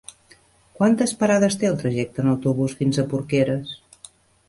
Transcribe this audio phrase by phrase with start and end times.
[0.79, 3.81] Quantes parades té el trajecte en autobús fins a Porqueres?